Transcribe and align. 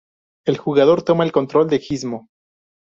El 0.47 0.57
jugador 0.57 1.03
toma 1.03 1.25
el 1.25 1.31
control 1.31 1.69
de 1.69 1.77
Gizmo. 1.77 2.27